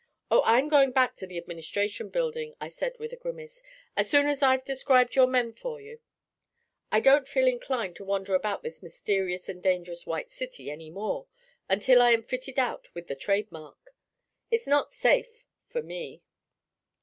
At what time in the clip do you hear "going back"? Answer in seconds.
0.67-1.15